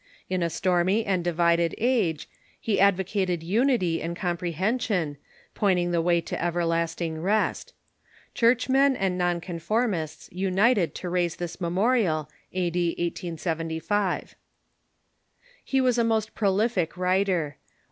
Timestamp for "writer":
16.97-17.57